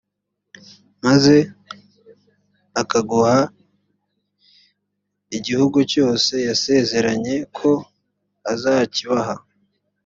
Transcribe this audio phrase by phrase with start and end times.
[1.03, 1.35] maze
[2.81, 3.37] akaguha
[5.37, 7.69] igihugu cyose yasezeranye ko
[8.51, 9.35] azakibaha